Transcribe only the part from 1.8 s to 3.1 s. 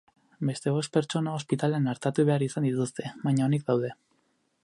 artatu behar izan dituzte,